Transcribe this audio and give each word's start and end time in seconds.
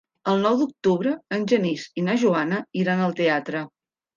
El 0.31 0.39
nou 0.45 0.55
d'octubre 0.61 1.11
en 1.37 1.45
Genís 1.53 1.85
i 2.03 2.07
na 2.09 2.15
Joana 2.25 2.63
iran 2.85 3.05
al 3.11 3.17
teatre. 3.21 3.63